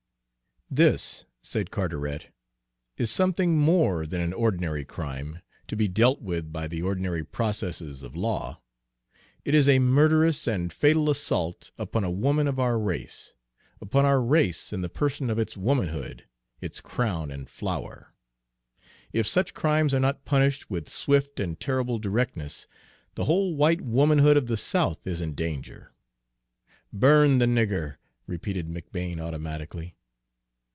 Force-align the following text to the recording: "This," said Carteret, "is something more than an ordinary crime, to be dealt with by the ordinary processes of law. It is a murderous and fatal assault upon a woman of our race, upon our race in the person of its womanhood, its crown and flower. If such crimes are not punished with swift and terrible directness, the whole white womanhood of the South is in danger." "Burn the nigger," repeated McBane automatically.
"This," 0.73 1.25
said 1.41 1.69
Carteret, 1.69 2.29
"is 2.95 3.11
something 3.11 3.57
more 3.57 4.05
than 4.05 4.21
an 4.21 4.31
ordinary 4.31 4.85
crime, 4.85 5.41
to 5.67 5.75
be 5.75 5.89
dealt 5.89 6.21
with 6.21 6.53
by 6.53 6.69
the 6.69 6.81
ordinary 6.81 7.25
processes 7.25 8.03
of 8.03 8.15
law. 8.15 8.61
It 9.43 9.53
is 9.53 9.67
a 9.67 9.79
murderous 9.79 10.47
and 10.47 10.71
fatal 10.71 11.09
assault 11.09 11.71
upon 11.77 12.05
a 12.05 12.09
woman 12.09 12.47
of 12.47 12.57
our 12.57 12.79
race, 12.79 13.33
upon 13.81 14.05
our 14.05 14.21
race 14.23 14.71
in 14.71 14.81
the 14.81 14.87
person 14.87 15.29
of 15.29 15.37
its 15.37 15.57
womanhood, 15.57 16.23
its 16.61 16.79
crown 16.79 17.31
and 17.31 17.49
flower. 17.49 18.13
If 19.11 19.27
such 19.27 19.53
crimes 19.53 19.93
are 19.93 19.99
not 19.99 20.23
punished 20.23 20.69
with 20.69 20.87
swift 20.87 21.41
and 21.41 21.59
terrible 21.59 21.99
directness, 21.99 22.65
the 23.15 23.25
whole 23.25 23.57
white 23.57 23.81
womanhood 23.81 24.37
of 24.37 24.47
the 24.47 24.55
South 24.55 25.05
is 25.05 25.19
in 25.19 25.35
danger." 25.35 25.91
"Burn 26.93 27.39
the 27.39 27.45
nigger," 27.45 27.97
repeated 28.25 28.67
McBane 28.67 29.19
automatically. 29.19 29.97